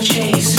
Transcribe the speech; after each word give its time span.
chase. 0.00 0.57